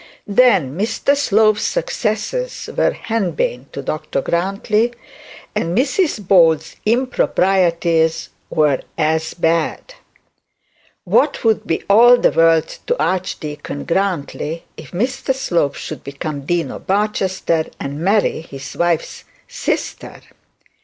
'Then 0.25 0.75
Mr 0.75 1.15
Slope's 1.15 1.61
successes 1.61 2.71
were 2.75 2.89
henbane 2.89 3.67
to 3.71 3.83
Dr 3.83 4.19
Grantly; 4.21 4.93
and 5.53 5.77
Mrs 5.77 6.27
Bold's 6.27 6.75
improprieties 6.87 8.29
were 8.49 8.81
as 8.97 9.35
bad. 9.35 9.93
What 11.03 11.43
would 11.43 11.67
be 11.67 11.83
all 11.87 12.17
the 12.17 12.31
world 12.31 12.79
to 12.87 12.99
Archdeacon 12.99 13.83
Grantly 13.85 14.63
if 14.75 14.89
Mr 14.89 15.35
Slope 15.35 15.75
should 15.75 16.03
become 16.03 16.39
the 16.39 16.47
Dean 16.47 16.71
of 16.71 16.87
Barchester 16.87 17.65
and 17.79 17.99
marry 17.99 18.41
his 18.41 18.75
wife's 18.75 19.23
sister! 19.47 20.21